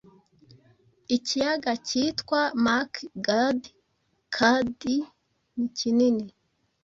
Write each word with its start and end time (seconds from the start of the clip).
ikiyaga 1.15 1.71
cyitwa 1.87 2.41
Makgadikgadi 2.65 4.95
nikinini 5.57 6.27